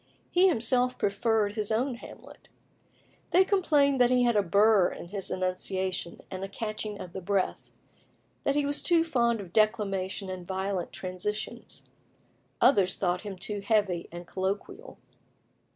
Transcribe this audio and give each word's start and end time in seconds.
He 0.31 0.47
himself 0.47 0.97
preferred 0.97 1.53
his 1.53 1.71
own 1.71 1.93
Hamlet. 1.93 2.47
They 3.29 3.45
complained 3.45 4.01
that 4.01 4.09
he 4.09 4.23
had 4.23 4.35
a 4.35 4.41
burr 4.41 4.89
in 4.89 5.09
his 5.09 5.29
enunciation, 5.29 6.21
and 6.31 6.43
a 6.43 6.47
catching 6.47 6.99
of 6.99 7.13
the 7.13 7.21
breath 7.21 7.69
that 8.43 8.55
he 8.55 8.65
was 8.65 8.81
too 8.81 9.03
fond 9.03 9.39
of 9.39 9.53
declamation 9.53 10.27
and 10.27 10.43
violent 10.47 10.91
transitions; 10.91 11.87
others 12.59 12.95
thought 12.97 13.21
him 13.21 13.37
too 13.37 13.59
heavy 13.61 14.09
and 14.11 14.25
colloquial. 14.25 14.97